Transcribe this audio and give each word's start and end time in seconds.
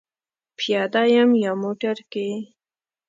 پیاده 0.57 1.03
یم 1.15 1.29
یا 1.43 1.53
موټر 1.63 1.97
کې؟ 2.11 2.27